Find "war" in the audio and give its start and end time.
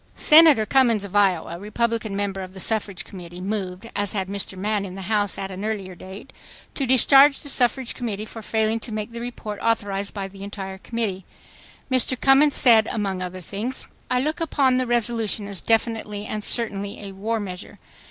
17.11-17.39